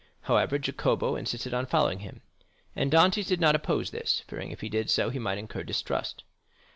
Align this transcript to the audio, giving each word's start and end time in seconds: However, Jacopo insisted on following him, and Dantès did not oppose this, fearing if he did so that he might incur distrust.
However, 0.21 0.57
Jacopo 0.57 1.15
insisted 1.15 1.53
on 1.53 1.67
following 1.67 1.99
him, 1.99 2.21
and 2.75 2.91
Dantès 2.91 3.27
did 3.27 3.39
not 3.39 3.53
oppose 3.53 3.91
this, 3.91 4.23
fearing 4.27 4.49
if 4.49 4.61
he 4.61 4.67
did 4.67 4.89
so 4.89 5.09
that 5.09 5.13
he 5.13 5.19
might 5.19 5.37
incur 5.37 5.61
distrust. 5.61 6.23